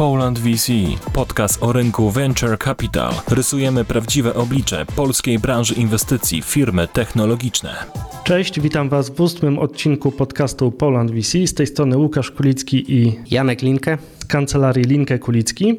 [0.00, 0.72] Poland VC,
[1.12, 3.12] podcast o rynku Venture Capital.
[3.28, 7.74] Rysujemy prawdziwe oblicze polskiej branży inwestycji, firmy technologiczne.
[8.24, 11.46] Cześć, witam Was w ósmym odcinku podcastu Poland VC.
[11.46, 15.74] Z tej strony Łukasz Kulicki i Janek Linkę z kancelarii Linkę Kulicki.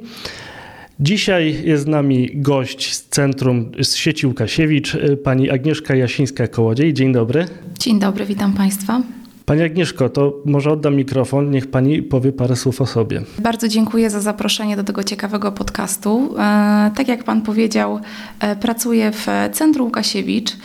[1.00, 6.94] Dzisiaj jest z nami gość z centrum, z sieci Łukasiewicz, pani Agnieszka Jasińska-Kołodziej.
[6.94, 7.46] Dzień dobry.
[7.80, 9.02] Dzień dobry, witam Państwa.
[9.46, 13.22] Pani Agnieszko, to może oddam mikrofon, niech Pani powie parę słów o sobie.
[13.40, 16.36] Bardzo dziękuję za zaproszenie do tego ciekawego podcastu.
[16.40, 18.00] E, tak jak Pan powiedział,
[18.40, 20.58] e, pracuję w Centrum Łukasiewicz,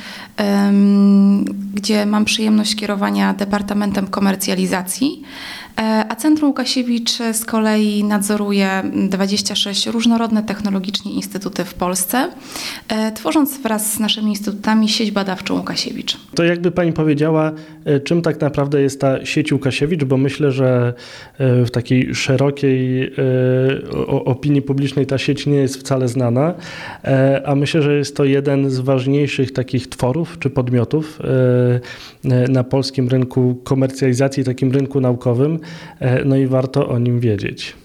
[1.75, 5.23] gdzie mam przyjemność kierowania Departamentem Komercjalizacji.
[5.81, 12.29] E, a Centrum Łukasiewicz z kolei nadzoruje 26 różnorodne technologicznie instytuty w Polsce,
[12.89, 16.17] e, tworząc wraz z naszymi instytutami sieć badawczą Łukasiewicz.
[16.35, 17.53] To jakby Pani powiedziała,
[17.85, 20.95] e, czym tak naprawdę jest ta sieć Łukasiewicz, bo myślę, że
[21.39, 23.13] w takiej szerokiej
[24.09, 26.55] opinii publicznej ta sieć nie jest wcale znana,
[27.45, 31.19] a myślę, że jest to jeden z ważniejszych takich tworów czy podmiotów
[32.49, 35.59] na polskim rynku komercjalizacji, takim rynku naukowym.
[36.01, 37.77] E, no i warto o nim wiedzieć.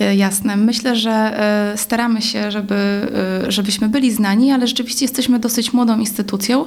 [0.00, 0.56] E, jasne.
[0.56, 5.98] Myślę, że e, staramy się, żeby, e, żebyśmy byli znani, ale rzeczywiście jesteśmy dosyć młodą
[5.98, 6.66] instytucją,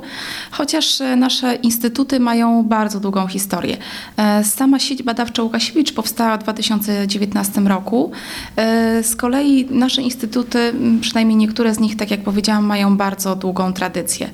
[0.52, 3.78] chociaż nasze instytuty mają bardzo długą historię.
[4.44, 8.12] Sama sieć badawcza Łukasiewicz powstała w 2019 roku.
[9.02, 14.30] Z kolei nasze instytuty, przynajmniej niektóre z nich, tak jak powiedziałam, mają bardzo długą tradycję.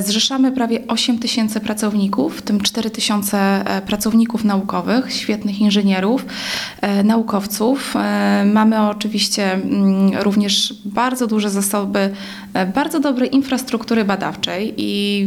[0.00, 6.26] Zrzeszamy prawie 8 tysięcy pracowników, w tym 4 tysiące pracowników naukowych, świetnych inżynierów,
[7.04, 7.94] naukowców
[8.44, 12.10] Mamy oczywiście mm, również bardzo duże zasoby
[12.54, 15.24] e, bardzo dobrej infrastruktury badawczej i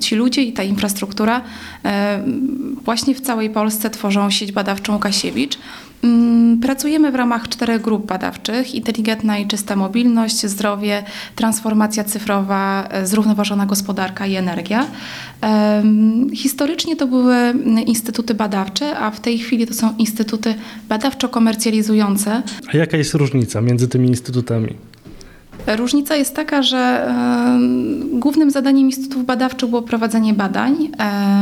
[0.00, 1.40] ci ludzie i ta infrastruktura
[1.84, 2.22] e,
[2.84, 5.58] właśnie w całej Polsce tworzą sieć badawczą Łukasiewicz.
[6.02, 11.04] Mm, pracujemy w ramach czterech grup badawczych: inteligentna i czysta mobilność, zdrowie,
[11.36, 14.86] transformacja cyfrowa, e, zrównoważona gospodarka i energia.
[16.34, 17.36] Historycznie to były
[17.86, 20.54] instytuty badawcze, a w tej chwili to są instytuty
[20.88, 22.42] badawczo-komercjalizujące.
[22.74, 24.74] A jaka jest różnica między tymi instytutami?
[25.66, 27.14] Różnica jest taka, że
[28.12, 30.90] głównym zadaniem instytutów badawczych było prowadzenie badań,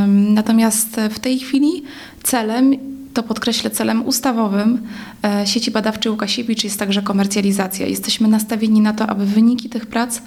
[0.07, 1.83] natomiast w tej chwili
[2.23, 4.87] celem to podkreślę, celem ustawowym
[5.23, 7.87] e, sieci badawczej Łukasiewicz jest także komercjalizacja.
[7.87, 10.21] Jesteśmy nastawieni na to, aby wyniki tych prac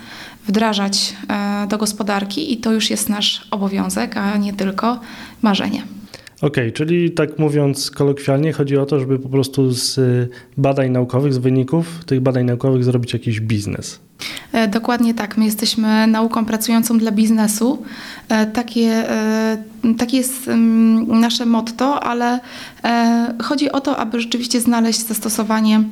[0.46, 5.00] wdrażać e, do gospodarki i to już jest nasz obowiązek, a nie tylko
[5.42, 5.82] marzenie.
[6.40, 10.00] Okay, czyli tak mówiąc kolokwialnie, chodzi o to, żeby po prostu z
[10.56, 14.00] badań naukowych, z wyników tych badań naukowych zrobić jakiś biznes.
[14.52, 15.36] E, dokładnie tak.
[15.36, 17.82] My jesteśmy nauką pracującą dla biznesu.
[18.28, 19.56] E, takie, e,
[19.98, 20.50] takie jest
[21.06, 22.40] nasze motto, ale
[23.42, 25.82] chodzi o to, aby rzeczywiście znaleźć zastosowanie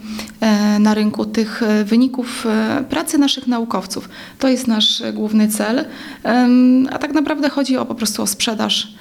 [0.81, 2.47] na rynku tych wyników
[2.89, 4.09] pracy naszych naukowców.
[4.39, 5.85] To jest nasz główny cel,
[6.91, 8.95] a tak naprawdę chodzi o po prostu o sprzedaż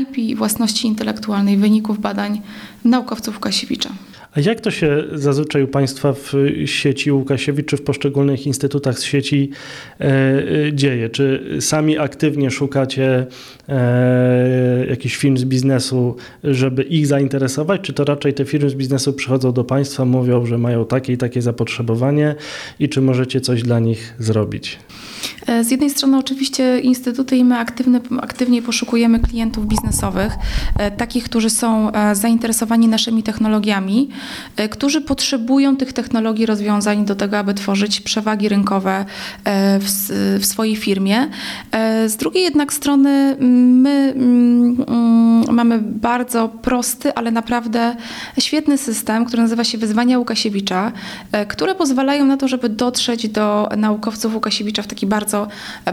[0.00, 2.40] IP, własności intelektualnej, wyników badań
[2.84, 3.90] naukowców Kasiewicza.
[4.34, 6.32] A jak to się zazwyczaj u Państwa w
[6.64, 9.50] sieci Łukasiewicz czy w poszczególnych instytutach z sieci
[10.00, 11.08] e, e, dzieje?
[11.08, 13.26] Czy sami aktywnie szukacie
[13.68, 19.12] e, jakichś firm z biznesu, żeby ich zainteresować, czy to raczej te firmy z biznesu
[19.12, 22.34] przychodzą do Państwa, mówią, że mają takie i takie zapotrzebowanie
[22.78, 24.78] i czy możecie coś dla nich zrobić?
[25.46, 30.32] E, z jednej strony oczywiście instytuty i my aktywny, aktywnie poszukujemy klientów biznesowych,
[30.78, 34.08] e, takich, którzy są e, zainteresowani naszymi technologiami,
[34.70, 39.04] którzy potrzebują tych technologii rozwiązań do tego, aby tworzyć przewagi rynkowe
[39.80, 41.28] w, w swojej firmie.
[42.06, 44.14] Z drugiej jednak strony my
[45.52, 47.96] mamy bardzo prosty, ale naprawdę
[48.38, 50.92] świetny system, który nazywa się Wyzwania Łukasiewicza,
[51.48, 55.31] które pozwalają na to, żeby dotrzeć do naukowców Łukasiewicza w taki bardzo,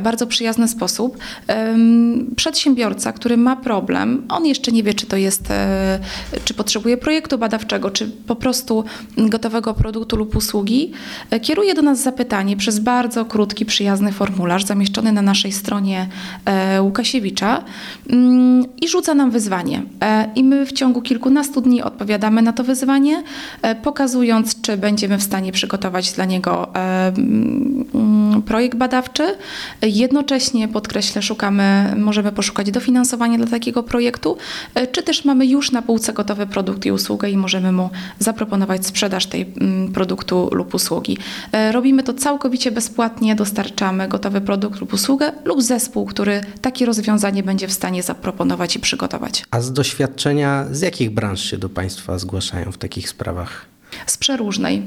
[0.02, 1.18] bardzo przyjazny sposób.
[2.36, 6.00] Przedsiębiorca, który ma problem, on jeszcze nie wie, czy to jest, e,
[6.46, 8.84] czy potrzebuje projektu badawczego, czy po prostu
[9.18, 10.92] gotowego produktu lub usługi,
[11.30, 16.08] e, kieruje do nas zapytanie przez bardzo krótki, przyjazny formularz zamieszczony na naszej stronie
[16.46, 17.64] e, Łukasiewicza
[18.10, 19.84] mm, i rzuca nam wyzwanie.
[20.36, 23.24] I my w ciągu kilkunastu dni odpowiadamy na to wyzwanie,
[23.84, 26.68] pokazując, czy będziemy w stanie przygotować dla niego
[28.46, 29.29] projekt badawczy.
[29.82, 34.38] Jednocześnie, podkreślę, szukamy, możemy poszukać dofinansowania dla takiego projektu,
[34.92, 37.90] czy też mamy już na półce gotowy produkt i usługę i możemy mu
[38.20, 41.18] zaproponować sprzedaż tej mm, produktu lub usługi.
[41.72, 47.68] Robimy to całkowicie bezpłatnie, dostarczamy gotowy produkt lub usługę lub zespół, który takie rozwiązanie będzie
[47.68, 49.46] w stanie zaproponować i przygotować.
[49.52, 53.66] A z doświadczenia, z jakich branż się do Państwa zgłaszają w takich sprawach?
[54.06, 54.82] Z przeróżnej.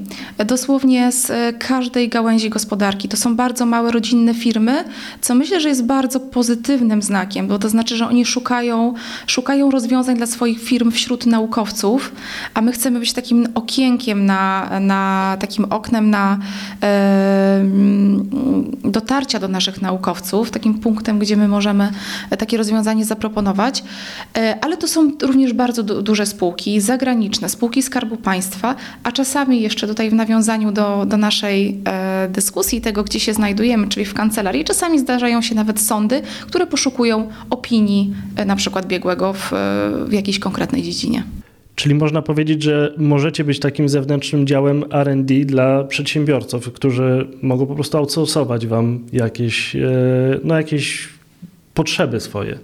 [0.47, 3.09] Dosłownie z e, każdej gałęzi gospodarki.
[3.09, 4.85] To są bardzo małe rodzinne firmy,
[5.21, 8.95] co myślę, że jest bardzo pozytywnym znakiem, bo to znaczy, że oni szukają,
[9.27, 12.13] szukają rozwiązań dla swoich firm wśród naukowców,
[12.55, 16.39] a my chcemy być takim okienkiem, na, na takim oknem na
[16.83, 17.65] e,
[18.85, 21.93] dotarcia do naszych naukowców, takim punktem, gdzie my możemy
[22.39, 23.85] takie rozwiązanie zaproponować.
[24.37, 29.62] E, ale to są również bardzo du duże spółki zagraniczne, spółki Skarbu Państwa, a czasami
[29.62, 34.15] jeszcze tutaj w nawiązaniu do, do naszej e, dyskusji, tego gdzie się znajdujemy, czyli w
[34.15, 39.53] kancelarii, czasami zdarzają się nawet sądy, które poszukują opinii e, na przykład biegłego w,
[40.06, 41.25] w jakiejś konkretnej dziedzinie.
[41.75, 47.75] Czyli można powiedzieć, że możecie być takim zewnętrznym działem RD dla przedsiębiorców, którzy mogą po
[47.75, 49.81] prostu outsourcować wam jakieś, e,
[50.44, 51.09] no, jakieś
[51.75, 52.59] potrzeby swoje.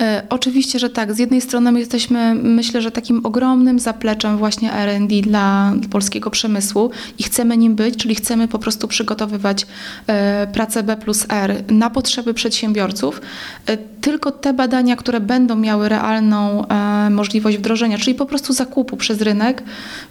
[0.00, 1.14] E, oczywiście, że tak.
[1.14, 6.90] Z jednej strony my jesteśmy, myślę, że takim ogromnym zapleczem właśnie R&D dla polskiego przemysłu
[7.18, 9.66] i chcemy nim być, czyli chcemy po prostu przygotowywać
[10.06, 13.20] e, pracę B plus R na potrzeby przedsiębiorców.
[13.66, 16.64] E, tylko te badania, które będą miały realną
[17.10, 19.62] możliwość wdrożenia, czyli po prostu zakupu przez rynek,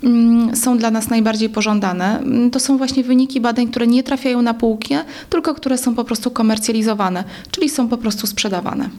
[0.04, 2.19] mm, są dla nas najbardziej pożądane.
[2.19, 5.00] Mm, to są właśnie wyniki badań, które nie trafiają na półkę,
[5.30, 8.89] tylko które są po prostu komercjalizowane, czyli są po prostu sprzedawane.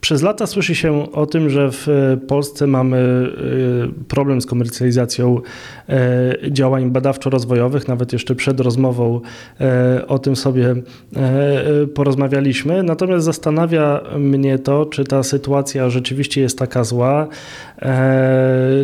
[0.00, 5.40] Przez lata słyszy się o tym, że w e, Polsce mamy e, problem z komercjalizacją
[5.88, 7.88] e, działań badawczo-rozwojowych.
[7.88, 9.20] Nawet jeszcze przed rozmową
[10.08, 10.74] o tym sobie
[11.94, 12.82] porozmawialiśmy.
[12.82, 17.28] Natomiast zastanawia mnie to, czy ta sytuacja rzeczywiście jest taka zła.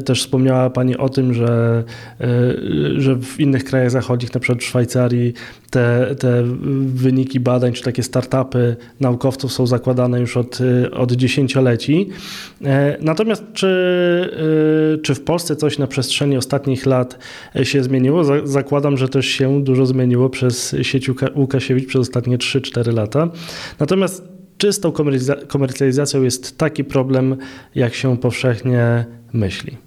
[0.04, 1.84] Też wspomniała Pani o tym, że,
[2.96, 5.34] że w innych krajach zachodnich, na przykład w Szwajcarii,
[5.70, 6.42] te, te
[6.86, 10.58] wyniki badań, czy takie startupy naukowców są zakładane już od,
[10.92, 12.08] od dziesięcioleci.
[12.64, 13.68] E, natomiast czy,
[14.94, 17.18] e, czy w Polsce coś na przestrzeni ostatnich lat
[17.62, 18.46] się zmieniło?
[18.46, 23.28] Zakładam, że też się dużo zmieniło przez sieć Łukasiewicz przez ostatnie 3-4 lata.
[23.80, 24.33] Natomiast
[24.64, 24.92] czy z tą
[25.48, 27.36] komercjalizacją jest taki problem,
[27.74, 29.83] jak się powszechnie myśli?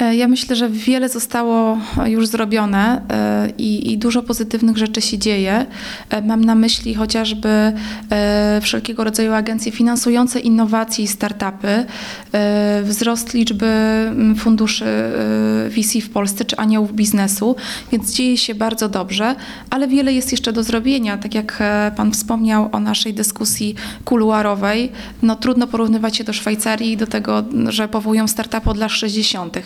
[0.00, 5.18] E, ja myślę, że wiele zostało już zrobione e, i, i, dużo pozytywnych rzeczy się
[5.18, 5.66] dzieje.
[6.10, 7.72] E, mam na myśli chociażby
[8.62, 11.84] wszelkiego rodzaju agencje finansujące innowacje i startupy,
[12.82, 13.72] wzrost liczby
[14.38, 14.84] funduszy
[15.68, 17.56] VC w Polsce czy aniołów biznesu,
[17.92, 19.34] więc dzieje się bardzo dobrze,
[19.70, 21.18] ale wiele jest jeszcze do zrobienia.
[21.18, 21.62] Tak jak
[21.96, 23.74] Pan wspomniał o naszej dyskusji
[24.04, 24.92] kuluarowej,
[25.22, 29.56] no trudno porównywać się do Szwajcarii i do tego, że powołują startupy od lat 60.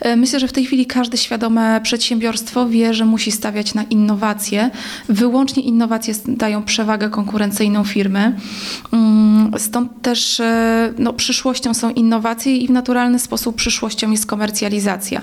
[0.00, 4.70] E, myślę, że w tej chwili każde świadome przedsiębiorstwo wie, że musi stawiać na innowacje.
[5.08, 8.36] Wyłącznie innowacje dają przewagę konkurencyjną firmy.
[8.92, 15.22] Mm, stąd też e, no, przyszłością są innowacje i w naturalny sposób przyszłością jest komercjalizacja.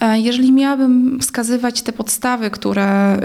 [0.00, 3.18] E, jeżeli miałabym wskazywać te podstawy, które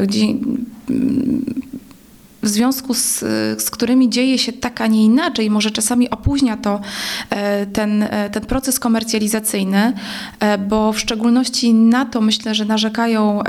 [2.44, 3.20] w związku z,
[3.64, 6.82] z którymi dzieje się tak, a nie inaczej, może czasami opóźnia to
[7.30, 9.94] e, ten, e, ten proces komercjalizacyjny,
[10.40, 13.44] e, bo w szczególności na to myślę, że narzekają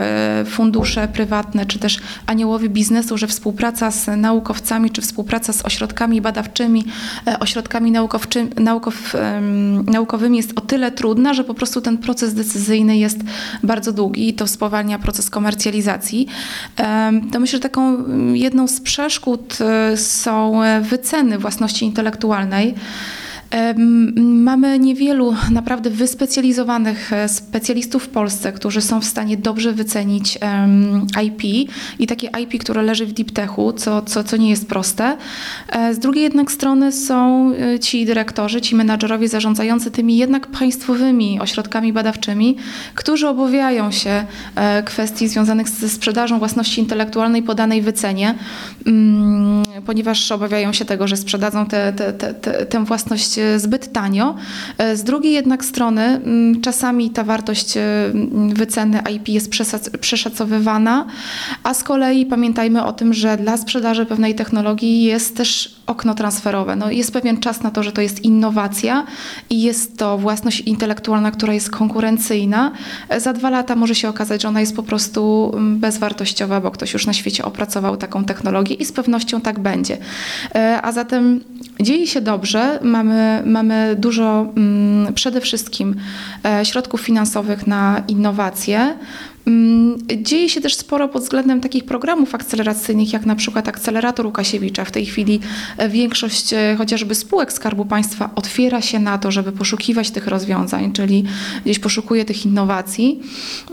[0.47, 6.85] fundusze prywatne, czy też aniołowie biznesu, że współpraca z naukowcami, czy współpraca z ośrodkami badawczymi,
[7.41, 7.93] ośrodkami
[8.57, 9.13] naukow,
[9.87, 13.19] naukowymi jest o tyle trudna, że po prostu ten proces decyzyjny jest
[13.63, 16.27] bardzo długi i to spowalnia proces komercjalizacji.
[17.33, 18.05] To myślę, że taką
[18.35, 22.75] jedną z przeszkód e, są e, wyceny własności intelektualnej.
[24.17, 30.39] Mamy niewielu naprawdę wyspecjalizowanych e, specjalistów w Polsce, którzy są w stanie dobrze wycenić
[31.25, 35.17] IP i takie IP, które leży w deep techu, co, co, co nie jest proste.
[35.93, 42.57] Z drugiej jednak strony są ci dyrektorzy, ci menadżerowie zarządzający tymi jednak państwowymi ośrodkami badawczymi,
[42.95, 44.25] którzy obawiają się
[44.85, 48.35] kwestii związanych ze sprzedażą własności intelektualnej po danej wycenie,
[48.87, 51.67] mm, ponieważ obawiają się tego, że sprzedadzą
[52.71, 54.35] tę własność zbyt tanio.
[54.79, 57.81] E, z drugiej jednak strony mm, czasami ta wartość e,
[58.55, 59.51] wyceny IP jest
[60.01, 61.07] przeszacowywana,
[61.63, 66.77] a z kolei pamiętajmy o tym, że dla sprzedaży pewnej technologii jest też okno transferowe.
[66.77, 69.07] No, jest pewien czas na to, że to jest innowacja
[69.51, 72.73] i jest to własność intelektualna, która jest konkurencyjna.
[73.19, 76.93] Za dwa lata może się okazać, że ona jest po prostu mm, bezwartościowa, bo ktoś
[76.93, 79.99] już na świecie opracował taką technologię i z pewnością tak będzie.
[80.55, 81.41] E, a zatem
[81.81, 85.97] dzieje się dobrze, mamy, mamy dużo mm, przede wszystkim
[86.45, 88.95] e, środków finansowych na innowacje.
[89.51, 94.85] Mm, dzieje się też sporo pod względem takich programów akceleracyjnych, jak na przykład akcelerator Łukasiewicza.
[94.85, 95.41] W tej chwili
[95.77, 100.93] e, większość e, chociażby spółek Skarbu Państwa otwiera się na to, żeby poszukiwać tych rozwiązań,
[100.93, 101.25] czyli
[101.65, 103.21] gdzieś poszukuje tych innowacji.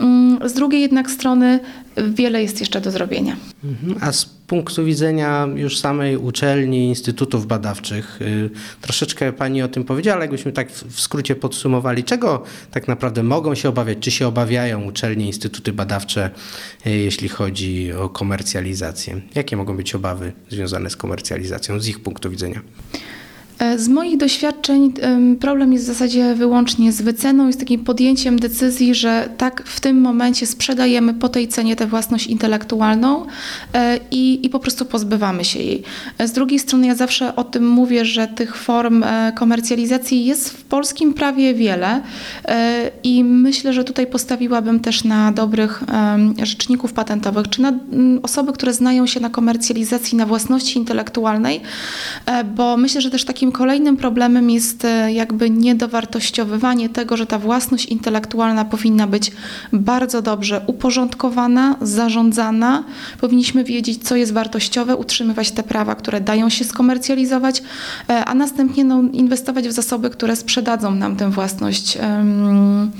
[0.00, 1.60] Mm, z drugiej jednak strony
[1.96, 3.36] wiele jest jeszcze do zrobienia.
[3.64, 4.08] Mhm.
[4.08, 4.12] A
[4.48, 8.50] punktu widzenia już samej uczelni, instytutów badawczych, y,
[8.80, 13.54] troszeczkę Pani o tym powiedziała, ale jakbyśmy tak w skrócie podsumowali, czego tak naprawdę mogą
[13.54, 16.30] się obawiać, czy się obawiają uczelnie, instytuty badawcze,
[16.86, 19.20] y, jeśli chodzi o komercjalizację?
[19.34, 22.60] Jakie mogą być obawy związane z komercjalizacją z ich punktu widzenia?
[23.58, 24.92] E, z moich doświadczeń
[25.40, 30.00] problem jest w zasadzie wyłącznie z wyceną z takim podjęciem decyzji, że tak w tym
[30.00, 33.26] momencie sprzedajemy po tej cenie tę własność intelektualną
[33.74, 35.82] e, i, i po prostu pozbywamy się jej.
[36.18, 40.64] E, z drugiej strony ja zawsze o tym mówię, że tych form komercjalizacji jest w
[40.64, 42.02] polskim prawie wiele
[43.04, 45.84] i myślę, że tutaj postawiłabym też na dobrych
[46.42, 47.72] rzeczników patentowych, czy na
[48.22, 51.60] osoby, które znają się na komercjalizacji, na własności intelektualnej,
[52.56, 57.38] bo myślę, że też takim takim kolejnym problemem jest e, jakby niedowartościowywanie tego, że ta
[57.38, 59.32] własność intelektualna powinna być
[59.72, 62.84] bardzo dobrze uporządkowana, zarządzana.
[63.20, 67.62] Powinniśmy wiedzieć, co jest wartościowe, utrzymywać te prawa, które dają się skomercjalizować,
[68.08, 71.96] e, a następnie no, inwestować w zasoby, które sprzedadzą nam tę własność.
[71.96, 72.90] Um,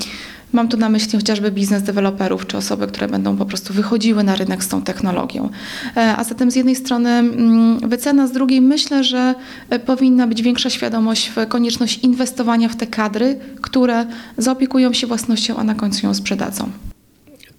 [0.52, 4.37] Mam tu na myśli chociażby biznes deweloperów, czy osoby, które będą po prostu wychodziły na
[4.37, 5.49] rynek z tą technologią.
[5.97, 9.35] E, a zatem z jednej strony mm, wycena, z drugiej myślę, że
[9.71, 14.07] e, powinna być większa świadomość w konieczność inwestowania w te kadry, które
[14.38, 16.71] zaopiekują się własnością, a na końcu ją sprzedadzą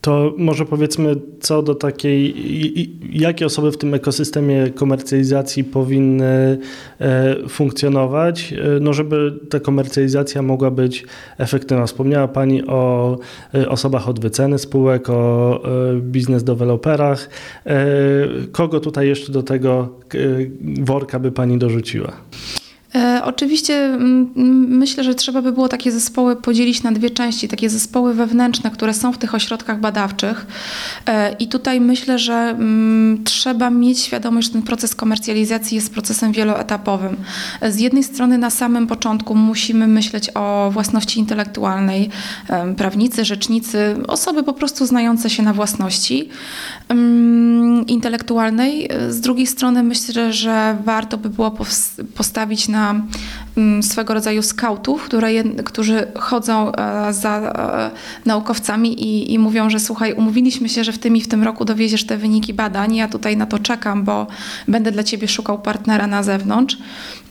[0.10, 2.36] to może powiedzmy co do takiej,
[3.20, 6.58] jakie osoby w tym ekosystemie komercjalizacji powinny
[7.02, 11.06] e, funkcjonować, e, no żeby ta komercjalizacja mogła być
[11.38, 11.86] efektywna.
[11.86, 13.18] Wspomniała Pani o
[13.54, 15.62] e, osobach od wyceny spółek, o
[16.02, 17.30] biznes deweloperach.
[18.52, 19.90] Kogo tutaj jeszcze do tego
[20.80, 22.12] worka by Pani dorzuciła?
[22.96, 23.98] E, oczywiście
[24.68, 28.94] myślę, że trzeba by było takie zespoły podzielić na dwie części, takie zespoły wewnętrzne, które
[28.94, 30.48] są w tych ośrodkach badawczych.
[31.06, 32.58] E, I tutaj myślę, że
[33.24, 37.18] trzeba mieć świadomość, że ten proces komercjalizacji jest procesem wieloetapowym.
[37.70, 42.10] Z jednej strony na samym początku musimy myśleć o własności intelektualnej,
[42.78, 46.30] prawnicy, rzecznicy, osoby po prostu znające się na własności
[47.88, 48.90] intelektualnej.
[49.10, 51.58] Z drugiej strony myślę, że warto by było
[52.16, 53.02] postawić na na
[53.58, 55.10] mm, swego rodzaju skautów,
[55.66, 57.92] którzy chodzą e, za e,
[58.26, 61.66] naukowcami i, i mówią, że słuchaj, umówiliśmy się, że w tym i w tym roku
[61.66, 64.28] dowieziesz te wyniki badań, ja tutaj na to czekam, bo
[64.68, 66.78] będę dla ciebie szukał partnera na zewnątrz.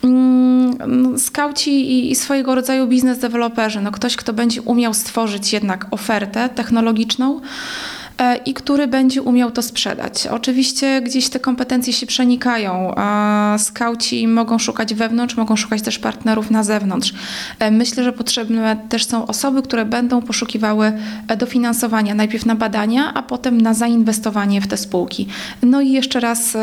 [0.05, 6.49] Mm, skauci i swojego rodzaju biznes deweloperzy, no ktoś, kto będzie umiał stworzyć jednak ofertę
[6.49, 7.40] technologiczną,
[8.44, 10.26] i który będzie umiał to sprzedać.
[10.26, 12.94] Oczywiście gdzieś te kompetencje się przenikają.
[13.58, 17.14] Skauci mogą szukać wewnątrz, mogą szukać też partnerów na zewnątrz.
[17.58, 20.92] E, myślę, że potrzebne też są osoby, które będą poszukiwały
[21.28, 25.26] e, dofinansowania najpierw na badania, a potem na zainwestowanie w te spółki.
[25.62, 26.56] No i jeszcze raz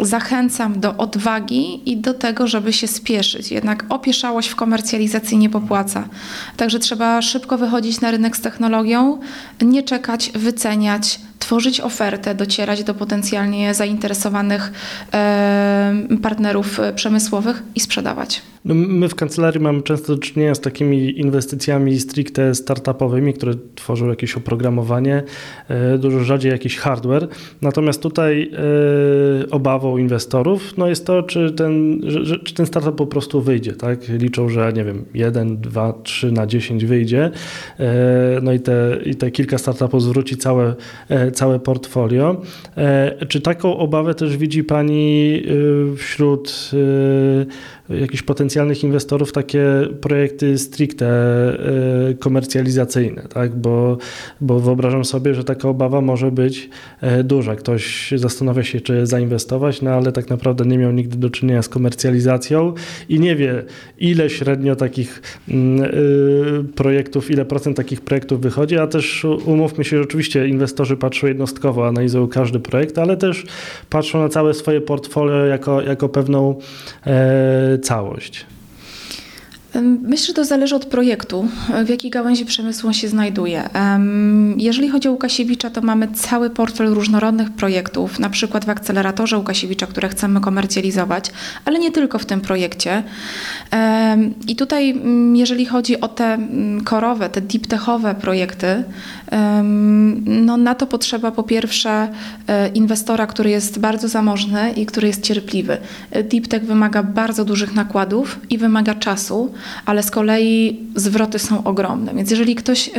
[0.00, 3.50] zachęcam do odwagi i do tego, żeby się spieszyć.
[3.50, 6.08] Jednak opieszałość w komercjalizacji nie popłaca.
[6.56, 9.18] Także trzeba szybko wychodzić na rynek z technologią,
[9.62, 14.72] nie czekać, wyceniać, tworzyć ofertę, docierać do potencjalnie zainteresowanych
[15.14, 18.42] e, partnerów przemysłowych i sprzedawać.
[18.68, 24.08] No my w kancelarii mamy często do czynienia z takimi inwestycjami stricte startupowymi, które tworzą
[24.08, 25.22] jakieś oprogramowanie,
[25.68, 27.28] e, dużo rzadziej jakiś hardware.
[27.62, 32.00] Natomiast tutaj e, obawą inwestorów no jest to, czy ten,
[32.44, 33.72] czy ten startup po prostu wyjdzie.
[33.72, 34.08] Tak?
[34.08, 37.30] Liczą, że nie wiem, 1, 2, 3 na 10 wyjdzie.
[38.42, 40.74] No i te, i te kilka startupów zwróci całe
[41.32, 42.42] całe portfolio.
[42.76, 45.42] E, czy taką obawę też widzi Pani
[45.92, 46.70] e, wśród
[47.90, 49.64] jakichś potencjalnych inwestorów takie
[50.00, 51.08] projekty stricte
[52.18, 53.56] komercjalizacyjne, tak?
[53.56, 53.98] bo,
[54.40, 56.70] bo wyobrażam sobie, że taka obawa może być
[57.24, 57.56] duża.
[57.56, 61.68] Ktoś zastanawia się, czy zainwestować, no ale tak naprawdę nie miał nigdy do czynienia z
[61.68, 62.74] komercjalizacją
[63.08, 63.64] i nie wie,
[63.98, 65.88] ile średnio takich mm,
[66.74, 71.86] projektów, ile procent takich projektów wychodzi, a też umówmy się, że oczywiście inwestorzy patrzą jednostkowo,
[71.86, 73.44] analizują każdy projekt, ale też
[73.90, 76.58] patrzą na całe swoje portfolio jako, jako pewną
[77.06, 78.46] e, całość.
[80.02, 81.48] Myślę, że to zależy od projektu,
[81.84, 83.68] w jakiej gałęzi przemysłu się znajduje.
[84.56, 89.86] Jeżeli chodzi o Łukasiewicza, to mamy cały portfel różnorodnych projektów, na przykład w akceleratorze Łukasiewicza,
[89.86, 91.30] które chcemy komercjalizować,
[91.64, 93.02] ale nie tylko w tym projekcie.
[94.48, 98.84] I tutaj, mm, jeżeli chodzi o te mm, korowe, te deep techowe projekty,
[100.24, 102.08] no na to potrzeba po pierwsze
[102.46, 105.78] e, inwestora, który jest bardzo zamożny i który jest cierpliwy.
[106.10, 109.52] Deep tech wymaga bardzo dużych nakładów i wymaga czasu
[109.86, 112.14] ale z kolei zwroty są ogromne.
[112.14, 112.90] Więc jeżeli ktoś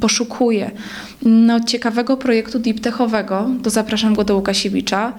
[0.00, 0.70] poszukuje
[1.22, 5.12] no, ciekawego projektu deep techowego, to zapraszam go do Łukasiewicza,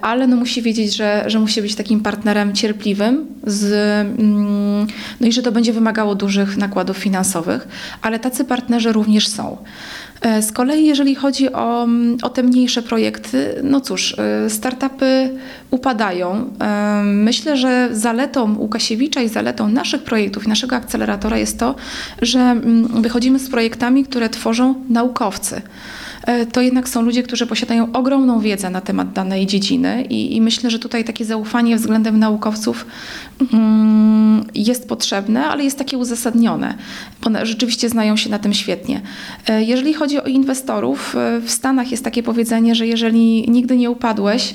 [0.00, 3.72] ale no, musi wiedzieć, że, że musi być takim partnerem cierpliwym z,
[4.18, 4.86] mm,
[5.20, 7.68] no i że to będzie wymagało dużych nakładów finansowych,
[8.02, 9.56] ale tacy partnerzy również są.
[10.24, 11.88] E, z kolei, jeżeli chodzi o,
[12.22, 15.30] o te mniejsze projekty, no cóż, e, startupy
[15.70, 16.50] upadają.
[16.60, 21.74] E, myślę, że zaletą Łukasiewicza i zaletą naszych projektów, naszego akceleratora jest to,
[22.22, 25.62] że mm, wychodzimy z projektami, które tworzą naukowcy.
[26.26, 30.40] E, to jednak są ludzie, którzy posiadają ogromną wiedzę na temat danej dziedziny i, i
[30.40, 32.86] myślę, że tutaj takie zaufanie względem naukowców
[33.52, 36.74] mm, jest potrzebne, ale jest takie uzasadnione.
[37.26, 39.00] One rzeczywiście znają się na tym świetnie.
[39.48, 43.90] E, jeżeli chodzi o inwestorów, e, w Stanach jest takie powiedzenie, że jeżeli nigdy nie
[43.90, 44.54] upadłeś,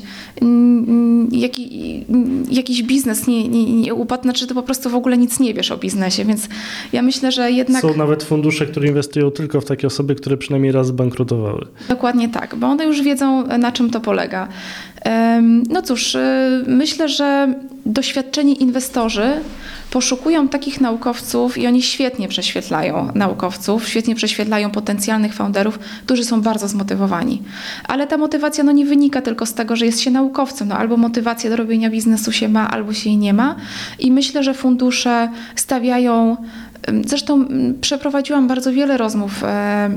[1.31, 2.05] jaki,
[2.51, 5.71] jakiś biznes nie, nie, nie upadł, znaczy to po prostu w ogóle nic nie wiesz
[5.71, 6.49] o biznesie, więc
[6.93, 7.81] ja myślę, że jednak...
[7.81, 11.67] Są nawet fundusze, które inwestują tylko w takie osoby, które przynajmniej raz zbankrutowały.
[11.89, 14.47] Dokładnie tak, bo one już wiedzą, na czym to polega.
[15.69, 16.19] No cóż, y,
[16.67, 17.53] myślę, że
[17.89, 19.31] doświadczeni inwestorzy
[19.91, 26.67] poszukują takich naukowców i oni świetnie prześwietlają naukowców, świetnie prześwietlają potencjalnych founderów, którzy są bardzo
[26.67, 27.41] zmotywowani.
[27.87, 30.67] Ale ta motywacja no, nie wynika tylko z tego, że jest się naukowcem.
[30.67, 33.55] No, albo motywacja do robienia biznesu się ma, albo się jej nie ma.
[33.99, 36.37] I myślę, że fundusze stawiają
[37.05, 37.45] Zresztą
[37.81, 39.89] przeprowadziłam bardzo wiele rozmów e,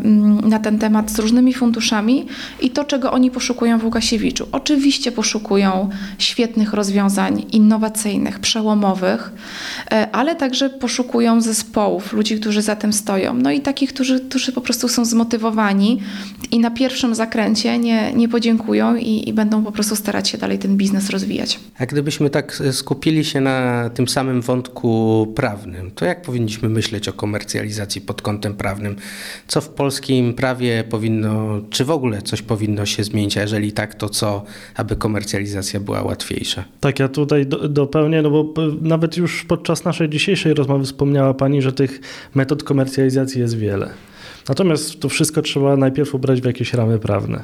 [0.43, 2.27] na ten temat z różnymi funduszami
[2.61, 4.47] i to, czego oni poszukują w Łukasiewiczu.
[4.53, 9.33] Oczywiście poszukują świetnych rozwiązań innowacyjnych, przełomowych,
[9.91, 13.35] e, ale także poszukują zespołów, ludzi, którzy za tym stoją.
[13.35, 16.01] No i takich, którzy, którzy po prostu są zmotywowani
[16.51, 20.59] i na pierwszym zakręcie nie, nie podziękują i, i będą po prostu starać się dalej
[20.59, 21.61] ten biznes rozwijać.
[21.79, 27.13] A gdybyśmy tak skupili się na tym samym wątku prawnym, to jak powinniśmy myśleć o
[27.13, 28.97] komercjalizacji pod kątem prawnym.
[29.47, 33.95] Co w polskim prawie powinno, czy w ogóle coś powinno się zmienić, a jeżeli tak,
[33.95, 36.65] to co, aby komercjalizacja była łatwiejsza?
[36.81, 41.63] Tak, ja tutaj do, dopełnię, no bo nawet już podczas naszej dzisiejszej rozmowy wspomniała Pani,
[41.63, 42.01] że tych
[42.35, 43.91] metod komercjalizacji jest wiele.
[44.49, 47.43] Natomiast to wszystko trzeba najpierw ubrać w jakieś ramy prawne.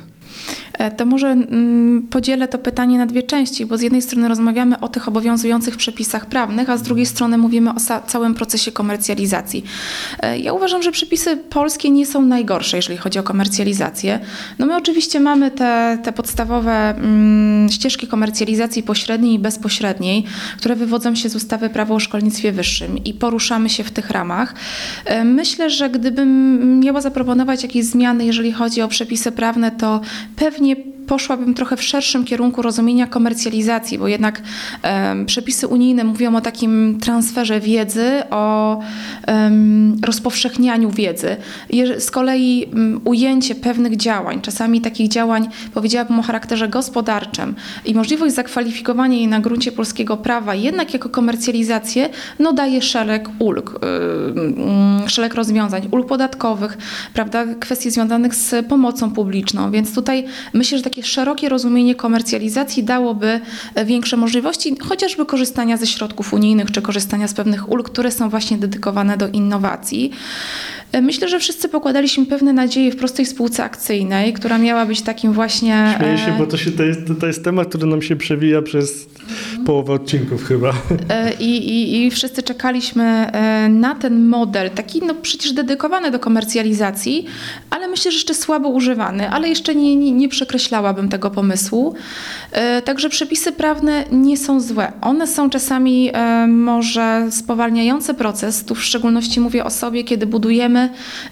[0.72, 4.81] E, to może mm, podzielę to pytanie na dwie części, bo z jednej strony rozmawiamy
[4.81, 7.74] o tych obowiązujących przepisach prawnych, a z drugiej strony mówimy o
[8.07, 9.64] całym procesie komercjalizacji.
[10.20, 14.20] E, ja uważam, że przepisy polskie nie są najgorsze, jeżeli chodzi o komercjalizację.
[14.59, 20.24] No my oczywiście mamy te, te podstawowe mm, ścieżki komercjalizacji pośredniej i bezpośredniej,
[20.59, 24.55] które wywodzą się z ustawy Prawo o szkolnictwie wyższym i poruszamy się w tych ramach.
[25.05, 30.01] E, myślę, że gdybym miała zaproponować jakieś zmiany, jeżeli chodzi o przepisy prawne, to
[30.37, 30.77] pewnie
[31.09, 34.42] poszłabym trochę w szerszym kierunku rozumienia komercjalizacji, bo jednak
[34.85, 38.81] um, przepisy unijne mówią o takim transferze wiedzy, o
[39.29, 41.37] um, rozpowszechnianiu wiedzy.
[41.99, 48.35] Z kolei um, ujęcie pewnych działań, czasami takich działań, powiedziałabym o charakterze gospodarczym i możliwość
[48.35, 53.81] zakwalifikowania jej na gruncie polskiego prawa jednak jako komercjalizację, no daje szereg ulg,
[55.07, 56.79] szereg rozwiązań, ulg podatkowych,
[57.14, 62.84] prawda, kwestii związanych z pomocą publiczną, więc tutaj myślę, że takie takie szerokie rozumienie komercjalizacji
[62.84, 63.40] dałoby
[63.74, 68.28] e, większe możliwości, chociażby korzystania ze środków unijnych czy korzystania z pewnych ulg, które są
[68.28, 70.11] właśnie dedykowane do innowacji.
[70.92, 75.32] E, myślę, że wszyscy pokładaliśmy pewne nadzieje w prostej spółce akcyjnej, która miała być takim
[75.32, 75.94] właśnie.
[75.98, 79.06] Śmieję się, bo to, się, to, jest, to jest temat, który nam się przewija przez
[79.66, 80.72] połowę odcinków chyba.
[81.40, 83.30] I, i, I wszyscy czekaliśmy
[83.68, 87.26] na ten model, taki no przecież dedykowany do komercjalizacji,
[87.70, 90.28] ale myślę, że jeszcze słabo używany, ale jeszcze nie, nie, nie
[90.88, 91.94] przekreślałabym tego pomysłu.
[92.85, 94.92] Także przepisy prawne nie są złe.
[95.01, 96.11] One są czasami
[96.48, 98.64] może spowalniające proces.
[98.64, 100.90] Tu w szczególności mówię o sobie, kiedy budujemy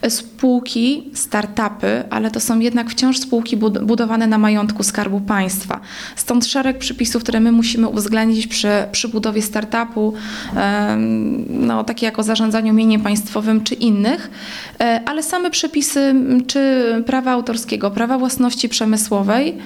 [0.08, 5.80] spółki, startupy, ale to są jednak wciąż spółki budowane na majątku Skarbu Państwa.
[6.16, 10.12] Stąd szereg przepisów, które my musimy uwzględnić przy, przy budowie startupu,
[11.48, 14.30] no, takie jak o zarządzaniu mieniem państwowym czy innych,
[14.80, 16.14] e, ale same przepisy
[16.46, 16.60] czy
[17.06, 19.62] prawa autorskiego, prawa własności przemysłowej, Okay.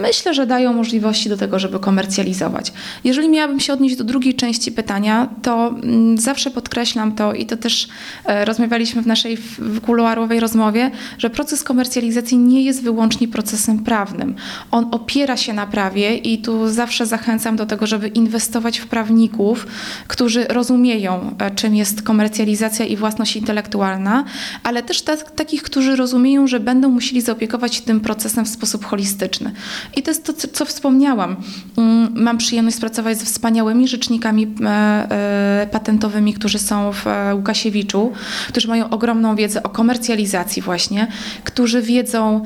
[0.00, 2.72] Myślę, że dają możliwości do tego, żeby komercjalizować.
[3.04, 7.56] Jeżeli miałabym się odnieść do drugiej części pytania, to mm, zawsze podkreślam to i to
[7.56, 7.88] też
[8.24, 9.38] e, rozmawialiśmy w naszej
[9.86, 14.34] kuluarowej rozmowie, że proces komercjalizacji nie jest wyłącznie procesem prawnym.
[14.70, 19.66] On opiera się na prawie i tu zawsze zachęcam do tego, żeby inwestować w prawników,
[20.08, 24.24] którzy rozumieją, e, czym jest komercjalizacja i własność intelektualna,
[24.62, 25.02] ale też
[25.36, 29.52] takich, którzy rozumieją, że będą musieli zaopiekować się tym procesem w sposób holistyczny.
[29.96, 31.36] I to jest to, co wspomniałam.
[31.76, 38.12] Mm, mam przyjemność pracować z wspaniałymi rzecznikami e, e, patentowymi, którzy są w e, Łukasiewiczu,
[38.48, 41.06] którzy mają ogromną wiedzę o komercjalizacji właśnie,
[41.44, 42.42] którzy wiedzą,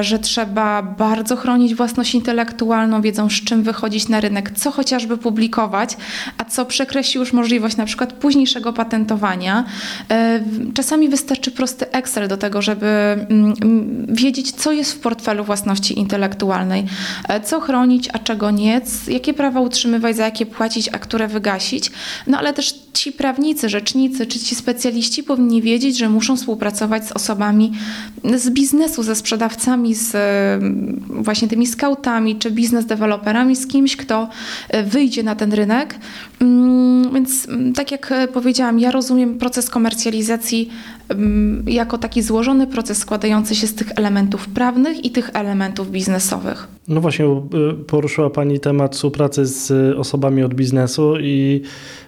[0.00, 5.96] że trzeba bardzo chronić własność intelektualną, wiedzą z czym wychodzić na rynek, co chociażby publikować,
[6.38, 9.64] a co przekreśli już możliwość na przykład późniejszego patentowania.
[10.74, 13.54] Czasami wystarczy prosty Excel do tego, żeby mm,
[14.08, 16.75] wiedzieć, co jest w portfelu własności intelektualnej
[17.28, 21.90] E, co chronić, a czego nie, jakie prawa utrzymywać, za jakie płacić, a które wygasić.
[22.26, 27.12] No ale też ci prawnicy, rzecznicy czy ci specjaliści powinni wiedzieć, że muszą współpracować z
[27.12, 27.72] osobami
[28.34, 34.28] z biznesu, ze sprzedawcami, z mm, właśnie tymi scoutami czy biznes deweloperami, z kimś, kto
[34.68, 35.98] e, wyjdzie na ten rynek.
[36.40, 40.70] Mm, więc mm, tak jak powiedziałam, ja rozumiem proces komercjalizacji
[41.66, 46.75] jako taki złożony proces składający się z tych elementów prawnych i tych elementów biznesowych.
[46.88, 51.62] No właśnie, y, poruszyła Pani temat współpracy z osobami od biznesu i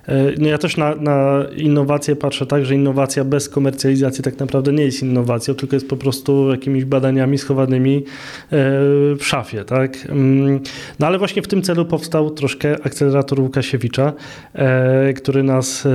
[0.08, 4.72] E, no ja też na, na innowacje patrzę tak, że innowacja bez komercjalizacji tak naprawdę
[4.72, 8.04] nie jest innowacją, tylko jest po prostu jakimiś badaniami schowanymi
[8.50, 9.64] w szafie.
[9.64, 10.06] Tak?
[10.08, 10.60] Mm,
[10.98, 14.12] no ale właśnie w tym celu powstał troszkę akcelerator Łukasiewicza,
[14.54, 15.88] e, który nas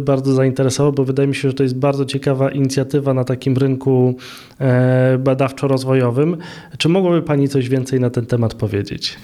[0.00, 4.16] bardzo zainteresował, bo wydaje mi się, że to jest bardzo ciekawa inicjatywa na takim rynku
[5.18, 6.36] badawczo-rozwojowym.
[6.78, 9.18] Czy mogłaby Pani coś więcej na ten temat powiedzieć?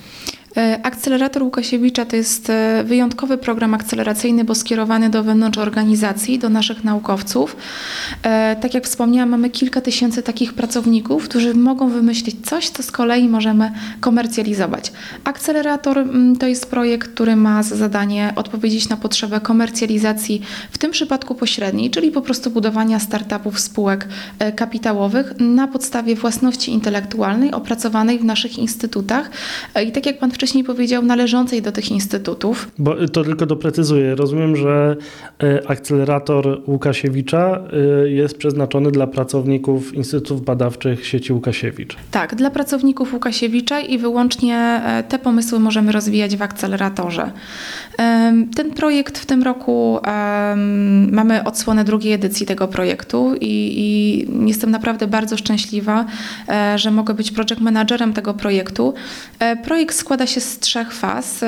[0.57, 6.49] E, akcelerator Łukasiewicza to jest e, wyjątkowy program akceleracyjny, bo skierowany do wewnątrz organizacji, do
[6.49, 7.57] naszych naukowców.
[8.23, 12.91] E, tak jak wspomniałam, mamy kilka tysięcy takich pracowników, którzy mogą wymyślić coś, co z
[12.91, 14.93] kolei możemy komercjalizować.
[15.25, 20.91] Akcelerator mm, to jest projekt, który ma za zadanie odpowiedzieć na potrzebę komercjalizacji, w tym
[20.91, 24.09] przypadku pośredniej, czyli po prostu budowania startupów, spółek
[24.57, 29.31] kapitałowych na podstawie własności intelektualnej opracowanej w naszych instytutach.
[29.87, 32.71] I tak jak Pan wcześniej wcześniej powiedział, należącej do tych instytutów.
[32.79, 34.15] Bo to tylko doprecyzuję.
[34.15, 34.97] Rozumiem, że
[35.43, 37.61] e, akcelerator Łukasiewicza
[38.05, 41.97] e, jest przeznaczony dla pracowników Instytutów Badawczych sieci Łukasiewicz.
[42.11, 47.31] Tak, dla pracowników Łukasiewicza i wyłącznie e, te pomysły możemy rozwijać w akceleratorze.
[48.57, 49.99] Ten projekt w tym roku
[51.13, 56.05] mamy odsłonę drugiej edycji tego projektu i, i jestem naprawdę bardzo szczęśliwa,
[56.77, 58.95] że mogę być project managerem tego projektu.
[59.65, 61.45] Projekt składa się się z trzech faz: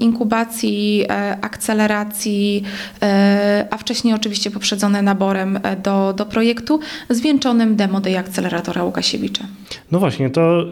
[0.00, 2.62] inkubacji, e, akceleracji,
[3.02, 9.44] e, a wcześniej oczywiście poprzedzone naborem e, do, do projektu, zwieńczonym demo Day Akceleratora Łukasiewicza.
[9.92, 10.64] No właśnie, to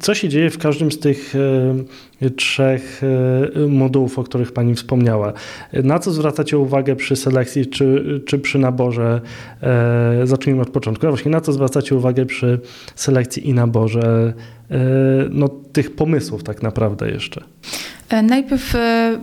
[0.00, 1.34] co się dzieje w każdym z tych
[2.36, 3.02] trzech
[3.68, 5.32] modułów, o których Pani wspomniała?
[5.72, 9.20] Na co zwracacie uwagę przy selekcji czy, czy przy naborze?
[10.24, 11.06] Zacznijmy od początku.
[11.06, 12.60] No właśnie, na co zwracacie uwagę przy
[12.94, 14.34] selekcji i naborze
[15.30, 17.44] no, tych pomysłów tak naprawdę jeszcze?
[18.12, 19.18] E, najpierw e,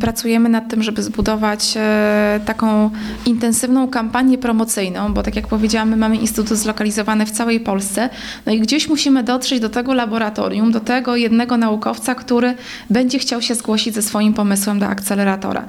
[0.00, 2.90] pracujemy nad tym, żeby zbudować e, taką
[3.26, 8.10] intensywną kampanię promocyjną, bo tak jak powiedziałam, my mamy instytut zlokalizowany w całej Polsce,
[8.46, 12.54] no i gdzieś musimy dotrzeć do tego laboratorium, do tego jednego naukowca, który
[12.90, 15.64] będzie chciał się zgłosić ze swoim pomysłem do akceleratora.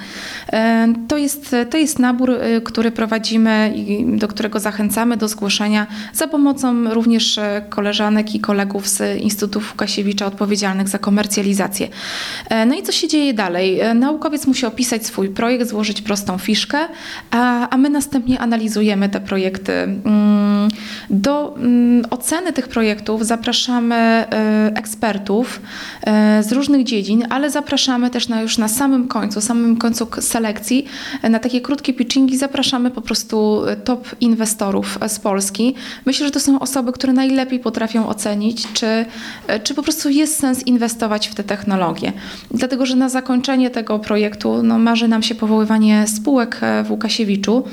[1.08, 6.94] To jest, to jest nabór, który prowadzimy i do którego zachęcamy do zgłoszenia za pomocą
[6.94, 7.40] również
[7.70, 11.88] koleżanek i kolegów z Instytutu Łukasiewicza odpowiedzialnych za komercjalizację.
[12.68, 13.80] No i co się dzieje dalej?
[13.96, 16.78] Naukowiec musi opisać swój projekt, złożyć prostą fiszkę,
[17.32, 19.74] a, a my następnie analizujemy te projekty.
[19.74, 20.55] Mm,
[21.10, 24.26] do mm, oceny tych projektów zapraszamy
[24.76, 25.62] ekspertów
[26.42, 30.86] z różnych dziedzin, ale zapraszamy też na, już na samym końcu, samym końcu selekcji,
[31.30, 35.76] na takie krótkie pitchingi zapraszamy po prostu top inwestorów z Polski.
[36.06, 39.06] Myślę, że to są osoby, które najlepiej potrafią ocenić, czy,
[39.64, 42.14] czy po prostu jest sens inwestować w te technologie.
[42.52, 47.64] Dlatego, że na zakończenie tego projektu no, marzy nam się powoływanie spółek w Łukasiewiczu.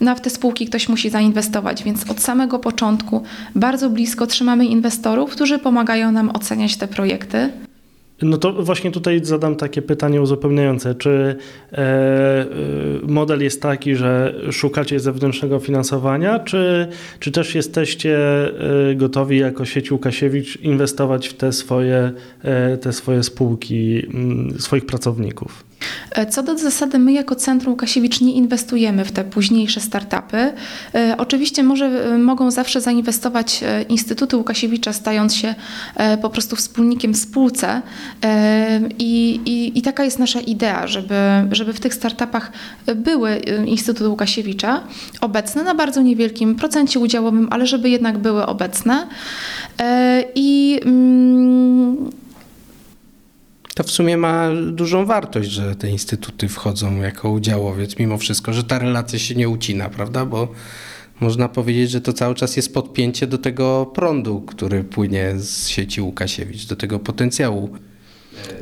[0.00, 3.22] No, w te spółki ktoś musi zainwestować, więc od samego początku
[3.54, 7.50] bardzo blisko trzymamy inwestorów, którzy pomagają nam oceniać te projekty.
[8.22, 10.94] No to właśnie tutaj zadam takie pytanie uzupełniające.
[10.94, 11.36] Czy
[11.72, 12.46] e, e,
[13.02, 16.88] model jest taki, że szukacie zewnętrznego finansowania, czy,
[17.20, 18.18] czy też jesteście
[18.90, 22.12] e, gotowi jako sieć Łukasiewicz inwestować w te swoje,
[22.80, 24.02] te swoje spółki,
[24.58, 25.67] swoich pracowników?
[26.10, 30.52] E, co do zasady, my jako Centrum Łukasiewicz nie inwestujemy w te późniejsze startupy.
[30.94, 35.54] E, oczywiście może, e, mogą zawsze zainwestować Instytuty Łukasiewicza, stając się
[36.22, 37.82] po prostu wspólnikiem w spółce
[38.98, 41.14] i, i, i taka jest nasza idea, żeby,
[41.50, 42.52] żeby w tych startupach
[42.96, 43.36] były
[43.66, 44.80] Instytuty Łukasiewicza
[45.20, 49.06] obecne na bardzo niewielkim procencie udziałowym, ale żeby jednak były obecne.
[50.34, 52.10] I mm,
[53.78, 58.64] to w sumie ma dużą wartość, że te instytuty wchodzą jako udziałowiec, mimo wszystko, że
[58.64, 60.26] ta relacja się nie ucina, prawda?
[60.26, 60.48] Bo
[61.20, 66.00] można powiedzieć, że to cały czas jest podpięcie do tego prądu, który płynie z sieci
[66.00, 67.70] Łukasiewicz, do tego potencjału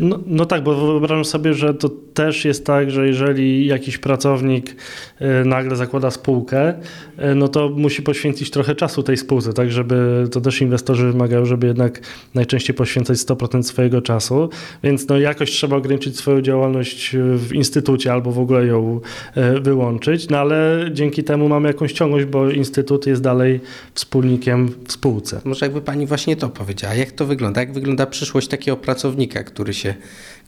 [0.01, 4.77] no, no, tak, bo wyobrażam sobie, że to też jest tak, że jeżeli jakiś pracownik
[5.19, 6.75] e, nagle zakłada spółkę,
[7.17, 11.45] e, no to musi poświęcić trochę czasu tej spółce, tak, żeby to też inwestorzy wymagają,
[11.45, 12.01] żeby jednak
[12.35, 14.49] najczęściej poświęcać 100% swojego czasu,
[14.83, 19.01] więc no jakoś trzeba ograniczyć swoją działalność w instytucie albo w ogóle ją
[19.35, 23.61] e, wyłączyć, no ale dzięki temu mamy jakąś ciągłość, bo instytut jest dalej
[23.95, 25.41] wspólnikiem w spółce.
[25.45, 29.66] Może jakby pani właśnie to powiedziała, jak to wygląda, jak wygląda przyszłość takiego pracownika, który
[29.75, 29.95] się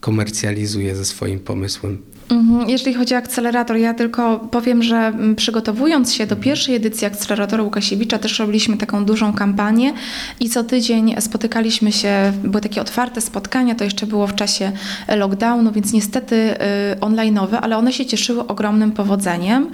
[0.00, 1.98] komercjalizuje ze swoim pomysłem.
[2.30, 2.70] Mhm.
[2.70, 7.62] Jeżeli chodzi o akcelerator, ja tylko powiem, że mm, przygotowując się do pierwszej edycji akceleratora
[7.62, 9.92] Łukasiewicza, też robiliśmy taką dużą kampanię
[10.40, 14.72] i co tydzień spotykaliśmy się, były takie otwarte spotkania, to jeszcze było w czasie
[15.16, 19.70] lockdownu, więc niestety y, online'owe, ale one się cieszyły ogromnym powodzeniem.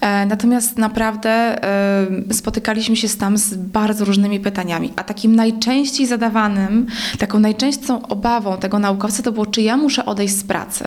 [0.00, 1.58] E, natomiast naprawdę
[2.30, 6.86] y, spotykaliśmy się tam z bardzo różnymi pytaniami, a takim najczęściej zadawanym,
[7.18, 10.84] taką najczęstszą obawą tego naukowca to było, czy ja muszę odejść z pracy,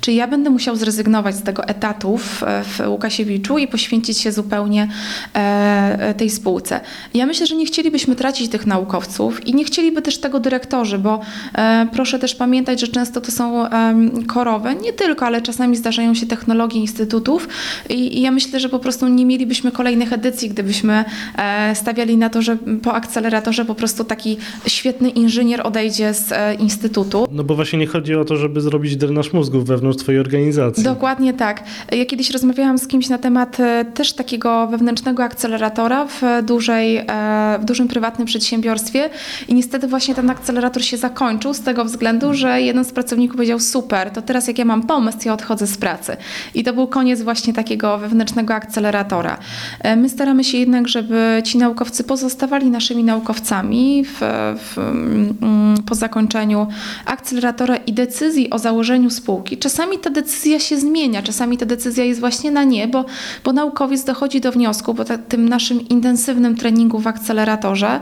[0.00, 4.88] czy ja będę musiał zrezygnować z tego etatu w, w Łukasiewiczu i poświęcić się zupełnie
[5.34, 6.80] e, tej spółce.
[7.14, 11.20] Ja myślę, że nie chcielibyśmy tracić tych naukowców i nie chcieliby też tego dyrektorzy, bo
[11.54, 13.94] e, proszę też pamiętać, że często to są e,
[14.26, 17.48] korowe, nie tylko, ale czasami zdarzają się technologie instytutów
[17.88, 21.04] i, i ja myślę, że po prostu nie mielibyśmy kolejnych edycji, gdybyśmy
[21.38, 24.36] e, stawiali na to, że po akceleratorze po prostu taki
[24.66, 27.26] świetny inżynier odejdzie z e, instytutu.
[27.30, 30.84] No bo właśnie nie chodzi o to, żeby zrobić drenaż mózgów wewnątrz twojej organizacji, organizacji.
[30.84, 31.64] Dokładnie tak.
[31.92, 37.58] Ja kiedyś rozmawiałam z kimś na temat e, też takiego wewnętrznego akceleratora w, dużej, e,
[37.60, 39.10] w dużym prywatnym przedsiębiorstwie
[39.48, 43.60] i niestety właśnie ten akcelerator się zakończył z tego względu, że jeden z pracowników powiedział
[43.60, 46.16] super, to teraz jak ja mam pomysł, ja odchodzę z pracy.
[46.54, 49.38] I to był koniec właśnie takiego wewnętrznego akceleratora.
[49.80, 54.18] E, my staramy się jednak, żeby ci naukowcy pozostawali naszymi naukowcami w,
[54.58, 56.66] w, mm, po zakończeniu
[57.06, 59.56] akceleratora i decyzji o założeniu spółki.
[59.56, 61.22] Czasami ta decyzja się zmienia.
[61.22, 63.04] Czasami ta decyzja jest właśnie na nie, bo,
[63.44, 68.00] bo naukowiec dochodzi do wniosku po tym naszym intensywnym treningu w akceleratorze,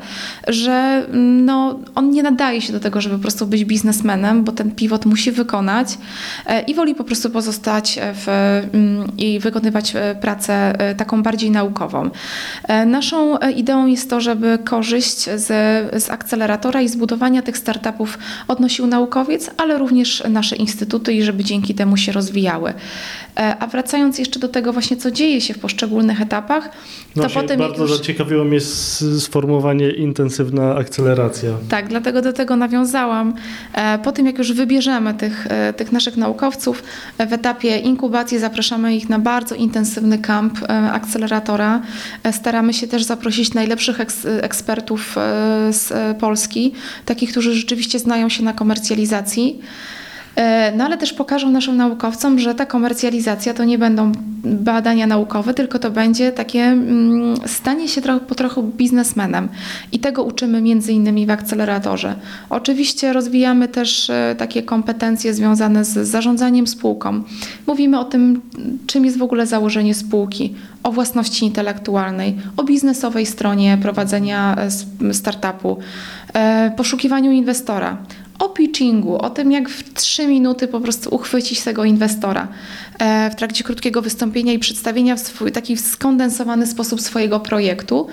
[0.49, 4.53] że mm, no, on nie nadaje się do tego, żeby po prostu być biznesmenem, bo
[4.53, 5.99] ten pivot musi wykonać
[6.47, 8.27] e, i woli po prostu pozostać w,
[8.73, 12.11] mm, i wykonywać e, pracę e, taką bardziej naukową.
[12.87, 15.47] Naszą ideą jest to, żeby korzyść z,
[16.03, 19.94] z akceleratora i zbudowania tych startupów odnosił naukowiec, ale również
[20.29, 22.75] nasze instytuty i żeby dzięki temu się rozwijały.
[23.37, 26.71] E, a wracając jeszcze do tego właśnie, co dzieje się w poszczególnych etapach,
[27.15, 27.59] to no potem...
[27.59, 27.97] Bardzo już...
[27.97, 28.61] zaciekawiło mnie
[29.19, 31.51] sformułowanie intensywna akceleracja.
[31.69, 33.35] Tak, dlatego do tego nawiązałam.
[33.73, 36.83] E, po tym, jak już wybierzemy tych, e, tych naszych naukowców
[37.19, 40.59] w etapie inkubacji, zapraszamy ich na bardzo intensywny kamp
[40.93, 41.83] akceleratora.
[42.33, 44.01] Staramy się też zaprosić najlepszych
[44.41, 45.17] ekspertów
[45.71, 46.73] z Polski,
[47.05, 49.61] takich, którzy rzeczywiście znają się na komercjalizacji.
[50.37, 54.13] E, no ale też pokażą naszym naukowcom, że ta komercjalizacja to nie będą
[54.45, 59.49] badania naukowe, tylko to będzie takie mm, stanie się trochę, po trochu biznesmenem.
[59.93, 62.15] I tego uczymy między innymi w akceleratorze.
[62.51, 67.23] Oczywiście rozwijamy też e, takie kompetencje związane z zarządzaniem spółką.
[67.67, 68.41] Mówimy o tym,
[68.87, 74.57] czym jest w ogóle założenie spółki, o własności intelektualnej, o biznesowej stronie prowadzenia
[75.01, 75.79] e, startupu,
[76.77, 77.97] poszukiwaniu inwestora
[78.39, 82.49] o pitchingu, o tym, jak w trzy minuty po prostu uchwycić tego inwestora
[82.99, 88.07] e, w trakcie krótkiego wystąpienia i przedstawienia w swój taki skondensowany sposób swojego projektu.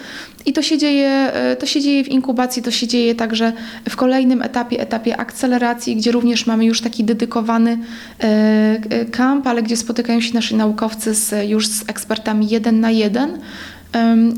[0.45, 3.53] I to się dzieje, e, to się dzieje w inkubacji, to się dzieje także
[3.89, 7.77] w kolejnym etapie, etapie akceleracji, gdzie również mamy już taki dedykowany
[8.19, 13.37] e, kamp, ale gdzie spotykają się nasi naukowcy z, już z ekspertami jeden na jeden,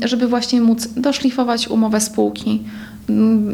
[0.04, 2.62] żeby właśnie móc doszlifować umowę spółki,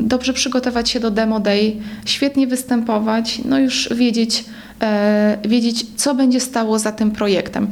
[0.01, 4.45] dobrze przygotować się do demo day, świetnie występować, no już wiedzieć,
[4.83, 7.67] e, wiedzieć, co będzie stało za tym projektem.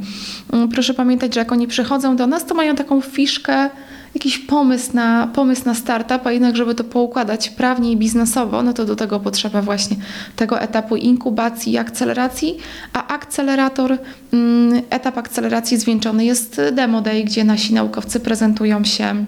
[0.53, 3.69] Mm, proszę pamiętać, że jak oni przychodzą do nas, to mają taką fiszkę,
[4.15, 8.73] jakiś pomysł na, pomysł na startup, a jednak, żeby to poukładać prawnie i biznesowo, no
[8.73, 9.97] to do tego potrzeba właśnie
[10.35, 12.57] tego etapu inkubacji i akceleracji,
[12.93, 13.97] a akcelerator,
[14.33, 19.25] mm, etap akceleracji zwieńczony jest demo day, gdzie nasi naukowcy prezentują się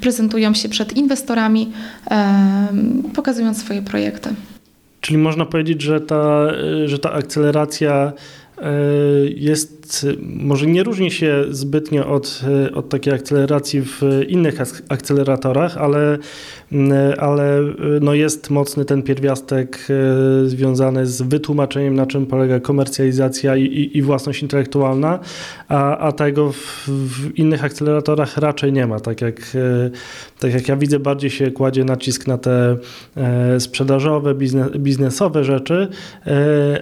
[0.00, 1.72] prezentują się przed inwestorami,
[3.14, 4.30] pokazując swoje projekty.
[5.00, 6.46] Czyli można powiedzieć, że ta,
[6.84, 8.12] że ta akceleracja
[8.58, 8.70] e,
[9.84, 12.42] jest, może nie różni się zbytnio od,
[12.74, 16.18] od takiej akceleracji w innych akceleratorach, ale
[16.74, 22.60] E, ale e, no jest mocny ten pierwiastek e, związany z wytłumaczeniem, na czym polega
[22.60, 25.18] komercjalizacja i, i, i własność intelektualna,
[25.68, 29.00] a, a tego w, w, innych akceleratorach raczej nie ma.
[29.00, 29.56] Tak jak,
[30.38, 32.76] tak jak ja widzę, bardziej się kładzie nacisk na te
[33.58, 34.34] sprzedażowe,
[34.78, 35.88] biznesowe rzeczy,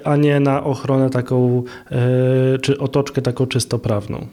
[0.04, 1.62] a nie na ochronę taką,
[2.62, 4.26] czy otoczkę taką czysto prawną.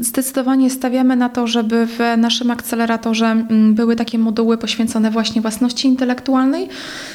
[0.00, 5.88] Zdecydowanie stawiamy na to, żeby w naszym akceleratorze mm, były takie moduły poświęcone właśnie własności
[5.88, 6.68] intelektualnej,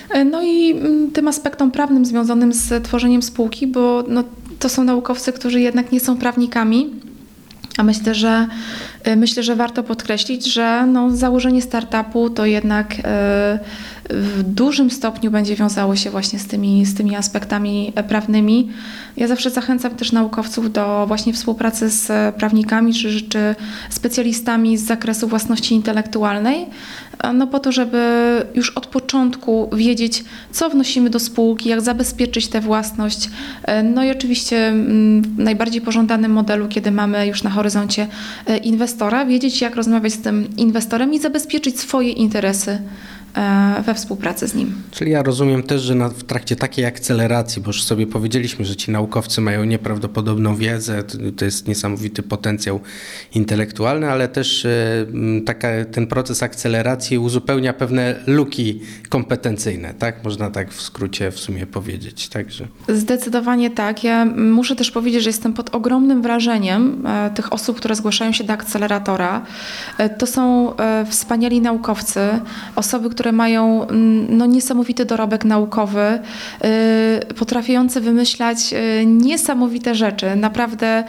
[0.09, 4.23] e, no i mm, tym aspektom prawnym związanym z tworzeniem spółki, bo no,
[4.59, 6.89] to są naukowcy, którzy jednak nie są prawnikami.
[7.77, 8.47] A myślę, że
[9.03, 13.59] e, myślę, że warto podkreślić, że no, założenie startupu to jednak e,
[14.09, 18.69] w dużym stopniu będzie wiązało się właśnie z tymi, z tymi aspektami prawnymi.
[19.17, 23.55] Ja zawsze zachęcam też naukowców do właśnie współpracy z prawnikami czy, czy
[23.89, 26.65] specjalistami z zakresu własności intelektualnej,
[27.33, 27.97] no po to, żeby
[28.55, 33.29] już od początku wiedzieć, co wnosimy do spółki, jak zabezpieczyć tę własność.
[33.83, 38.07] No i oczywiście mm, w najbardziej pożądanym modelu, kiedy mamy już na horyzoncie
[38.45, 43.16] e, inwestora, wiedzieć, jak rozmawiać z tym inwestorem i zabezpieczyć swoje interesy E,
[43.85, 44.75] we współpracy z nim.
[44.91, 48.75] Czyli ja rozumiem też, że na, w trakcie takiej akceleracji, bo już sobie powiedzieliśmy, że
[48.75, 52.79] ci naukowcy mają nieprawdopodobną wiedzę, to, to jest niesamowity potencjał
[53.33, 55.05] intelektualny, ale też e,
[55.45, 60.23] taka, ten proces akceleracji uzupełnia pewne luki kompetencyjne, tak?
[60.23, 62.29] Można tak w skrócie w sumie powiedzieć.
[62.29, 62.67] Także.
[62.87, 64.03] Zdecydowanie tak.
[64.03, 68.43] Ja muszę też powiedzieć, że jestem pod ogromnym wrażeniem e, tych osób, które zgłaszają się
[68.43, 69.41] do akceleratora.
[70.17, 70.73] To są
[71.09, 72.19] wspaniali naukowcy,
[72.75, 76.19] osoby, które które mają mm, no, niesamowity dorobek naukowy,
[77.29, 80.35] y, potrafiące wymyślać y, niesamowite rzeczy.
[80.35, 81.03] Naprawdę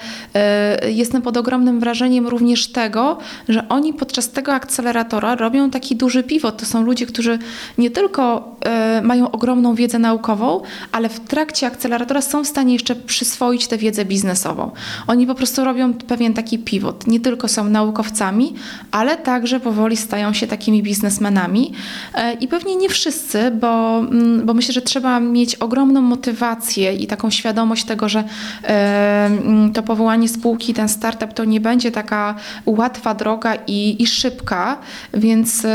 [0.85, 6.22] y, jestem pod ogromnym wrażeniem również tego, że oni podczas tego akceleratora robią taki duży
[6.22, 6.57] pivot.
[6.57, 7.38] To są ludzie, którzy
[7.78, 8.57] nie tylko
[9.02, 10.61] mają ogromną wiedzę naukową,
[10.92, 14.70] ale w trakcie akceleratora są w stanie jeszcze przyswoić tę wiedzę biznesową.
[15.07, 17.07] Oni po prostu robią pewien taki pivot.
[17.07, 18.54] Nie tylko są naukowcami,
[18.90, 21.72] ale także powoli stają się takimi biznesmenami.
[22.15, 27.07] E, I pewnie nie wszyscy, bo, mm, bo myślę, że trzeba mieć ogromną motywację i
[27.07, 28.25] taką świadomość tego, że
[28.65, 32.35] e, mm, to powołanie spółki, ten startup to nie będzie taka
[32.67, 34.79] łatwa droga i, i szybka,
[35.15, 35.67] więc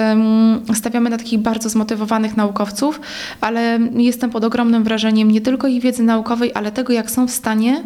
[0.73, 3.01] stawiamy na takich bardzo zmotywowanych naukowców,
[3.41, 7.31] ale jestem pod ogromnym wrażeniem nie tylko ich wiedzy naukowej, ale tego, jak są w
[7.31, 7.83] stanie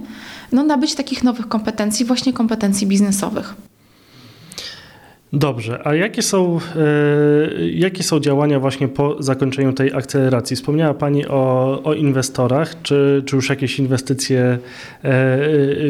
[0.52, 3.56] no, nabyć takich nowych kompetencji, właśnie kompetencji biznesowych.
[5.34, 10.56] Dobrze, a jakie są, e, jakie są działania właśnie po zakończeniu tej akceleracji?
[10.56, 14.58] Wspomniała Pani o, o inwestorach, czy, czy już jakieś inwestycje
[15.04, 15.40] e,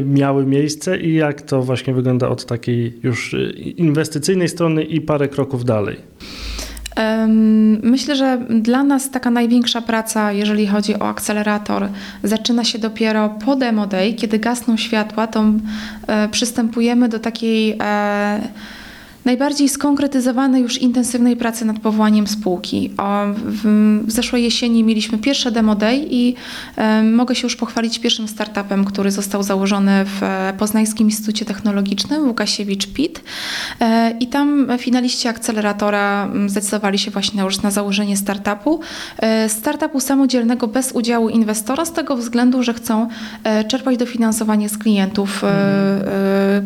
[0.06, 3.36] miały miejsce i jak to właśnie wygląda od takiej już
[3.78, 5.97] inwestycyjnej strony i parę kroków dalej?
[7.84, 11.89] Myślę, że dla nas taka największa praca, jeżeli chodzi o akcelerator,
[12.23, 15.45] zaczyna się dopiero po demo day, kiedy gasną światła, to
[16.08, 17.78] e, przystępujemy do takiej
[19.28, 22.92] najbardziej skonkretyzowanej już intensywnej pracy nad powołaniem spółki.
[22.98, 23.63] O, w,
[24.08, 26.36] zeszłej jesieni mieliśmy pierwsze demo day i
[26.76, 32.28] e, mogę się już pochwalić pierwszym startupem, który został założony w e, Poznańskim Instytucie Technologicznym
[32.28, 33.22] Łukasiewicz PIT
[33.82, 38.80] e, i tam finaliści akceleratora zdecydowali się właśnie już na założenie startupu.
[39.48, 43.08] Startupu samodzielnego bez udziału inwestora z tego względu, że chcą
[43.68, 45.44] czerpać dofinansowanie z klientów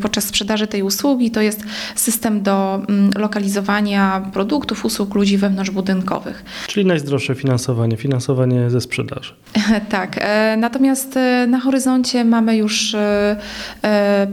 [0.01, 1.31] podczas sprzedaży tej usługi.
[1.31, 1.63] To jest
[1.95, 6.43] system do mm, lokalizowania produktów, usług ludzi wewnątrzbudynkowych.
[6.67, 9.33] Czyli najzdrowsze finansowanie, finansowanie ze sprzedaży.
[9.89, 13.37] Tak, e, natomiast e, na horyzoncie mamy już e,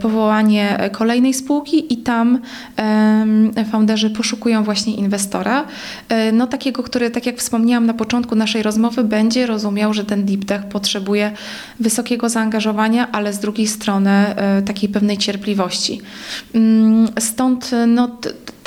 [0.00, 2.38] powołanie kolejnej spółki i tam
[3.72, 5.64] founderzy poszukują właśnie inwestora.
[6.32, 10.44] No takiego, który, tak jak wspomniałam na początku naszej rozmowy, będzie rozumiał, że ten deep
[10.44, 11.32] tech potrzebuje
[11.80, 14.10] wysokiego zaangażowania, ale z drugiej strony
[14.66, 16.00] takiej pewnej cierpliwości.
[16.54, 18.07] Mm, Stąd no,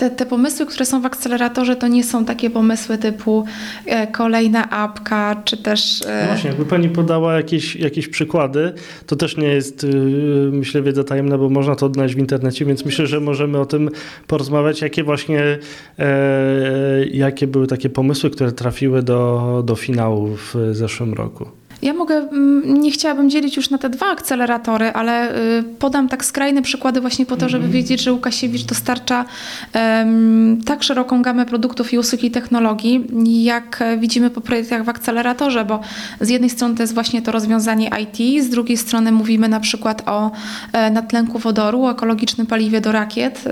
[0.01, 3.45] te, te pomysły, które są w akceleratorze, to nie są takie pomysły typu
[3.85, 6.01] e, kolejna apka, czy też...
[6.05, 8.73] e, No właśnie, jakby Pani podała jakieś, jakieś przykłady,
[9.05, 12.85] to też nie jest, yy, myślę, wiedza tajemna, bo można to odnaleźć w internecie, więc
[12.85, 13.89] myślę, że możemy o tym
[14.27, 15.57] porozmawiać, jakie właśnie,
[15.99, 21.60] e, jakie były takie pomysły, które trafiły do, do finału w zeszłym roku.
[21.81, 26.25] Ja mogę, mm, nie chciałabym dzielić już na te dwa akceleratory, ale y, podam tak
[26.25, 29.25] skrajne przykłady właśnie po to, żeby wiedzieć, że Łukasiewicz dostarcza
[29.73, 33.07] em, tak szeroką gamę produktów i usług i technologii,
[33.43, 35.79] jak e, widzimy po projektach w akceleratorze, bo
[36.21, 40.03] z jednej strony to jest właśnie to rozwiązanie IT, z drugiej strony mówimy na przykład
[40.05, 40.31] o
[40.73, 43.43] e, natlenku wodoru, o ekologicznym paliwie do rakiet,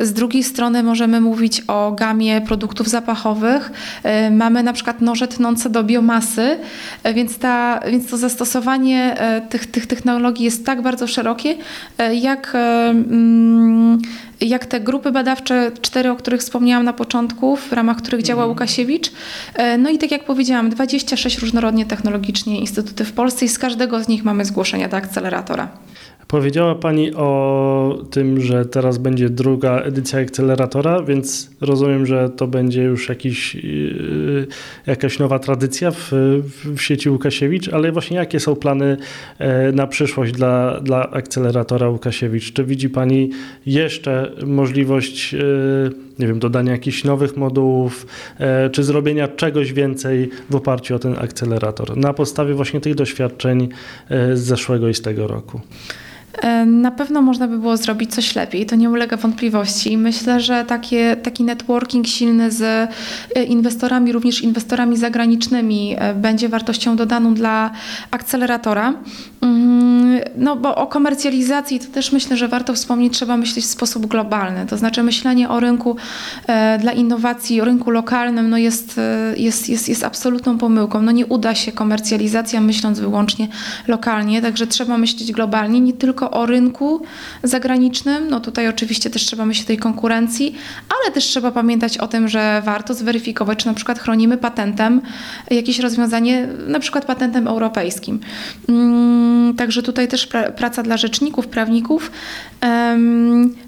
[0.00, 3.72] y, z drugiej strony możemy mówić o gamie produktów zapachowych,
[4.26, 6.58] y, mamy na przykład noże tnące do biomasy,
[7.02, 11.56] e, więc, ta, więc to zastosowanie e, tych, tych technologii jest tak bardzo szerokie,
[11.98, 12.58] e, jak, e,
[12.88, 13.98] mm,
[14.40, 19.12] jak te grupy badawcze, cztery, o których wspomniałam na początku, w ramach których działa Łukasiewicz.
[19.54, 24.04] E, No i tak jak powiedziałam, 26 różnorodnie technologicznie instytuty w Polsce i z każdego
[24.04, 25.68] z nich mamy zgłoszenia do akceleratora.
[26.28, 32.82] Powiedziała Pani o tym, że teraz będzie druga edycja akceleratora, więc rozumiem, że to będzie
[32.82, 34.46] już jakiś, yy,
[34.86, 36.12] jakaś nowa tradycja w,
[36.64, 38.96] w sieci Łukasiewicz, ale właśnie jakie są plany
[39.38, 42.52] e, na przyszłość dla, dla akceleratora Łukasiewicz?
[42.52, 43.30] Czy widzi Pani
[43.66, 45.38] jeszcze możliwość, e,
[46.18, 48.06] nie wiem, dodania jakichś nowych modułów,
[48.38, 53.68] e, czy zrobienia czegoś więcej w oparciu o ten akcelerator na podstawie właśnie tych doświadczeń
[54.10, 55.60] z zeszłego i z tego roku?
[56.66, 59.98] Na pewno można by było zrobić coś lepiej, to nie ulega wątpliwości.
[59.98, 66.96] Myślę, że takie, taki networking silny z e, inwestorami, również inwestorami zagranicznymi, e, będzie wartością
[66.96, 67.70] dodaną dla
[68.10, 68.94] akceleratora.
[69.40, 74.06] Mm, No bo o komercjalizacji to też myślę, że warto wspomnieć, trzeba myśleć w sposób
[74.06, 74.66] globalny.
[74.66, 75.96] To znaczy myślenie o rynku
[76.46, 79.00] e, dla innowacji, o rynku lokalnym no jest,
[79.36, 81.02] jest, jest, jest absolutną pomyłką.
[81.02, 83.48] No nie uda się komercjalizacja myśląc wyłącznie
[83.88, 87.02] lokalnie, także trzeba myśleć globalnie, nie tylko o rynku
[87.42, 90.54] zagranicznym, no tutaj oczywiście też trzeba myśleć o tej konkurencji,
[90.88, 95.00] ale też trzeba pamiętać o tym, że warto zweryfikować, czy na przykład chronimy patentem
[95.50, 98.20] jakieś rozwiązanie, na przykład patentem europejskim.
[98.68, 102.10] Mm, Także tutaj też pra- praca dla rzeczników, prawników.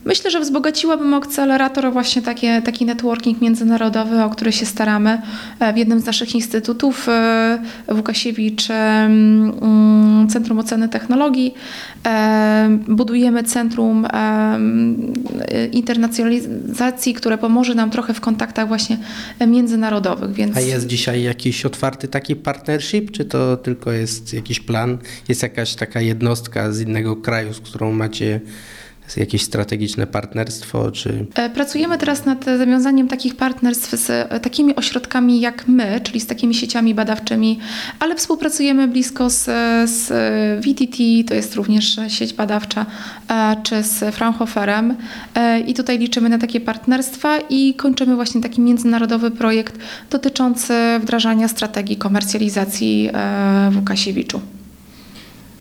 [0.05, 5.23] Myślę, że wzbogaciłabym akcelerator właśnie takie, taki networking międzynarodowy, o który się staramy
[5.61, 7.59] e, w jednym z naszych instytutów, e,
[7.93, 11.55] Łukasiewicz, mm, Centrum Oceny Technologii.
[12.05, 14.07] Em, Budujemy centrum
[15.73, 18.99] internacjonalizacji, które pomoże nam trochę w kontaktach właśnie
[19.47, 20.33] międzynarodowych.
[20.33, 20.57] Więc...
[20.57, 24.99] A jest dzisiaj jakiś otwarty taki partnership, czy to tylko jest jakiś plan?
[25.29, 28.41] Jest jakaś taka jednostka z innego kraju, z którą macie
[29.17, 31.27] jakieś strategiczne partnerstwo, czy...
[31.35, 36.27] E, Pracujemy teraz nad zawiązaniem takich partnerstw z e, takimi ośrodkami jak my, czyli z
[36.27, 37.59] takimi sieciami badawczymi,
[38.01, 39.45] ale współpracujemy blisko z,
[39.91, 40.09] z
[40.65, 42.87] VTT, to jest również sieć badawcza,
[43.29, 44.97] e, czy z Fraunhoferem
[45.67, 49.79] i tutaj liczymy na takie partnerstwa i kończymy właśnie taki międzynarodowy projekt
[50.11, 53.11] dotyczący wdrażania strategii komercjalizacji
[53.71, 54.41] w Łukasiewiczu.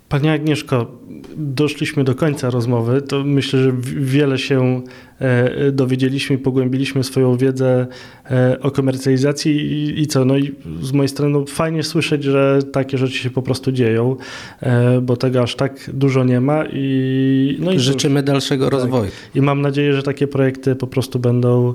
[0.10, 0.91] Pani Agnieszko,
[1.38, 3.01] doszliśmy do końca rozmowy.
[3.01, 4.82] To myślę, że wiele się
[5.20, 7.88] e, dowiedzieliśmy i pogłębiliśmy swoją wiedzę
[8.32, 10.26] e, o komercjalizacji i, i co?
[10.26, 14.16] No i z mojej strony no, fajnie słyszeć, że takie rzeczy się po prostu dzieją,
[14.62, 19.12] e, bo tego aż tak dużo nie ma i no i Życzymy dalszego rozwoju.
[19.36, 21.74] i mam nadzieję, że takie projekty po prostu będą,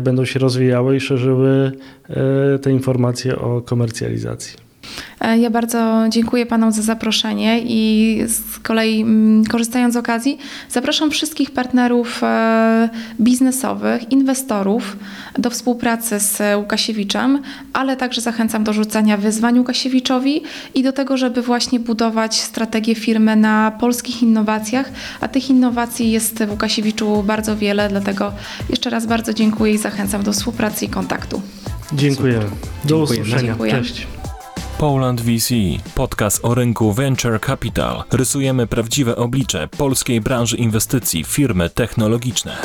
[0.00, 1.72] będą się rozwijały i szerzyły
[2.62, 4.63] te informacje o komercjalizacji.
[5.20, 10.38] E, Ja bardzo dziękuję Panom za zaproszenie i z kolei mm, korzystając z okazji,
[10.70, 12.88] zapraszam wszystkich partnerów e,
[13.20, 14.96] biznesowych, inwestorów
[15.38, 17.42] do współpracy z Łukasiewiczem,
[17.72, 20.42] ale także zachęcam do rzucania wyzwań Łukasiewiczowi
[20.74, 26.44] i do tego, żeby właśnie budować strategię firmy na polskich innowacjach, a tych innowacji jest
[26.44, 28.32] w Łukasiewiczu bardzo wiele, dlatego
[28.70, 31.42] jeszcze raz bardzo dziękuję i zachęcam do współpracy i kontaktu.
[31.92, 32.44] Dziękujemy.
[32.84, 33.42] Do usłyszenia.
[33.42, 33.72] Dziękuję.
[33.72, 34.06] Cześć.
[34.78, 35.54] Poland VC,
[35.94, 38.04] podcast o rynku Venture Capital.
[38.12, 42.56] Rysujemy prawdziwe oblicze polskiej branży inwestycji, firmy technologiczne.